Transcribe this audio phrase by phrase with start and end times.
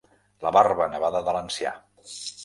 [0.45, 1.75] La barba nevada de l'ancià.